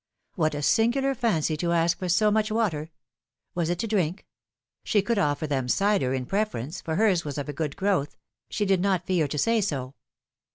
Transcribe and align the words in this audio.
What 0.33 0.55
a 0.55 0.63
singular 0.63 1.13
fancy 1.13 1.55
to 1.57 1.73
ask 1.73 1.99
for 1.99 2.09
so 2.09 2.31
much 2.31 2.51
water! 2.51 2.89
Was 3.53 3.69
it 3.69 3.77
to 3.77 3.87
drink? 3.87 4.25
She 4.83 5.03
could 5.03 5.19
offer 5.19 5.45
them 5.45 5.67
cider 5.67 6.11
in 6.15 6.25
preference, 6.25 6.81
for 6.81 6.95
hers 6.95 7.23
was 7.23 7.37
of 7.37 7.47
a 7.47 7.53
good 7.53 7.75
growth— 7.75 8.17
she 8.49 8.65
did 8.65 8.81
not 8.81 9.05
fear 9.05 9.27
to 9.27 9.37
say 9.37 9.61
so. 9.61 9.93